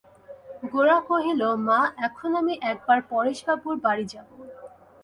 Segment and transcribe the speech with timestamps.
[0.71, 4.27] গোরা কহিল, মা, এখন আমি একবার পরেশবাবুর বাড়ি যাব।